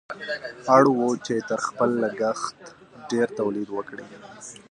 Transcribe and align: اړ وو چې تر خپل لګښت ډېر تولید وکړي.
اړ 0.75 0.83
وو 0.97 1.09
چې 1.25 1.33
تر 1.49 1.59
خپل 1.67 1.89
لګښت 2.03 2.55
ډېر 3.11 3.27
تولید 3.39 3.69
وکړي. 3.71 4.05